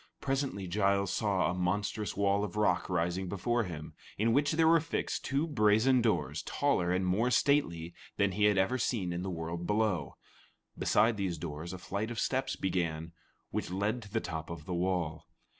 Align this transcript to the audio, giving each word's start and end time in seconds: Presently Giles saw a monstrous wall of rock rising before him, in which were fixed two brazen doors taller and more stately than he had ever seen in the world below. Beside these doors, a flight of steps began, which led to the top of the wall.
Presently 0.19 0.65
Giles 0.67 1.13
saw 1.13 1.51
a 1.51 1.53
monstrous 1.53 2.17
wall 2.17 2.43
of 2.43 2.55
rock 2.55 2.89
rising 2.89 3.29
before 3.29 3.65
him, 3.65 3.93
in 4.17 4.33
which 4.33 4.51
were 4.51 4.79
fixed 4.79 5.23
two 5.23 5.45
brazen 5.45 6.01
doors 6.01 6.41
taller 6.41 6.91
and 6.91 7.05
more 7.05 7.29
stately 7.29 7.93
than 8.17 8.31
he 8.31 8.45
had 8.45 8.57
ever 8.57 8.79
seen 8.79 9.13
in 9.13 9.21
the 9.21 9.29
world 9.29 9.67
below. 9.67 10.17
Beside 10.75 11.17
these 11.17 11.37
doors, 11.37 11.71
a 11.71 11.77
flight 11.77 12.09
of 12.09 12.17
steps 12.19 12.55
began, 12.55 13.11
which 13.51 13.69
led 13.69 14.01
to 14.01 14.09
the 14.11 14.19
top 14.21 14.49
of 14.49 14.65
the 14.65 14.73
wall. 14.73 15.27